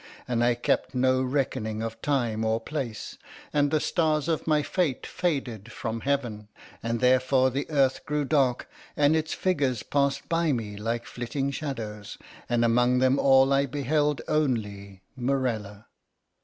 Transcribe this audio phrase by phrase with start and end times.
[0.27, 3.19] And I kept no reckoning of time or place,
[3.53, 6.47] and the stars of my fate faded from heaven,
[6.81, 8.67] and therefore the earth grew dark,
[8.97, 12.17] and its figures passed by me like flitting shadows,
[12.49, 15.85] and among them all I beheld only—Morella.